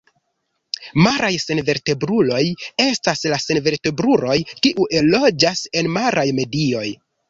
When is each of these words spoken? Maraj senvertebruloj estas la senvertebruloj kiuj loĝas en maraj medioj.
Maraj 1.07 1.29
senvertebruloj 1.43 2.41
estas 2.87 3.23
la 3.35 3.41
senvertebruloj 3.47 4.41
kiuj 4.57 4.93
loĝas 5.15 5.67
en 5.83 5.97
maraj 6.01 6.31
medioj. 6.45 6.89